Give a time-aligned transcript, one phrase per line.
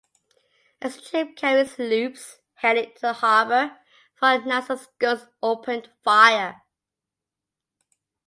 [0.81, 3.77] As the troop-carrying sloops headed into the harbor,
[4.15, 6.63] Fort Nassau's guns opened fire.